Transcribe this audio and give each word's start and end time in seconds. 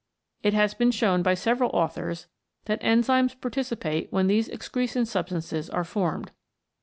It 0.41 0.55
has 0.55 0.73
been 0.73 0.89
shown 0.89 1.21
by 1.21 1.35
several 1.35 1.69
authors 1.75 2.25
that 2.65 2.81
enzymes 2.81 3.39
participate 3.39 4.11
when 4.11 4.25
these 4.25 4.47
excretion 4.49 5.05
substances 5.05 5.69
are 5.69 5.83
formed. 5.83 6.31